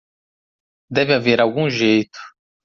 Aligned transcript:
Deve 0.89 1.13
haver 1.13 1.39
algum 1.39 1.69
jeito. 1.69 2.17